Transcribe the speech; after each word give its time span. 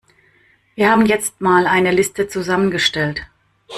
Wir 0.73 0.89
haben 0.89 1.05
jetzt 1.05 1.41
mal 1.41 1.67
eine 1.67 1.91
Liste 1.91 2.27
zusammengestellt. 2.27 3.21